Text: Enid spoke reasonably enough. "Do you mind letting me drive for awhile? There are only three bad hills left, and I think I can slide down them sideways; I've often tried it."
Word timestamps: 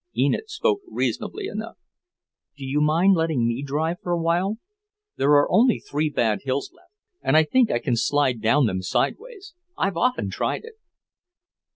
Enid 0.17 0.49
spoke 0.49 0.79
reasonably 0.87 1.45
enough. 1.45 1.77
"Do 2.57 2.65
you 2.65 2.81
mind 2.81 3.13
letting 3.13 3.47
me 3.47 3.61
drive 3.61 3.97
for 4.01 4.11
awhile? 4.13 4.57
There 5.17 5.33
are 5.33 5.47
only 5.51 5.77
three 5.79 6.09
bad 6.09 6.39
hills 6.41 6.71
left, 6.73 6.89
and 7.21 7.37
I 7.37 7.43
think 7.43 7.69
I 7.69 7.77
can 7.77 7.95
slide 7.95 8.41
down 8.41 8.65
them 8.65 8.81
sideways; 8.81 9.53
I've 9.77 9.97
often 9.97 10.31
tried 10.31 10.63
it." 10.63 10.73